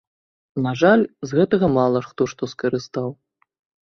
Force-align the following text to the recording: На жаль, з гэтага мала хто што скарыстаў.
На 0.65 0.71
жаль, 0.83 1.03
з 1.31 1.37
гэтага 1.39 1.69
мала 1.73 2.01
хто 2.07 2.27
што 2.31 2.49
скарыстаў. 2.55 3.07